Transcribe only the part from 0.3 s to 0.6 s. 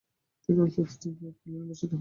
তিনি